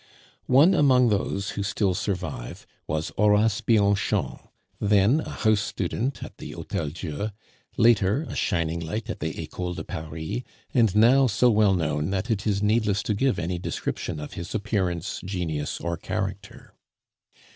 [0.47, 4.39] One among those who still survive was Horace Bianchon,
[4.79, 7.29] then a house student at the Hotel Dieu;
[7.77, 10.41] later, a shining light at the Ecole de Paris,
[10.73, 14.55] and now so well known that it is needless to give any description of his
[14.55, 16.73] appearance, genius, or character.